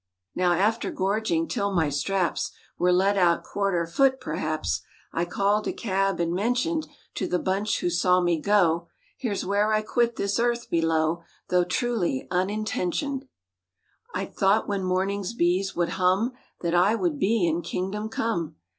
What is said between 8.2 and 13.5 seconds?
go— "Here's where I quit this earth below Though truly unintentioned."